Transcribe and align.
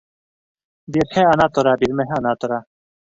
Бирһә— 0.95 1.25
ана 1.33 1.47
тора, 1.57 1.73
бирмәһә— 1.83 2.17
ана 2.23 2.33
тора. 2.45 2.59